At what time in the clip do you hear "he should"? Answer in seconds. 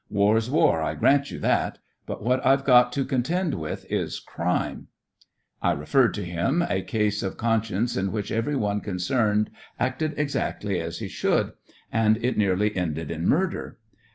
10.97-11.51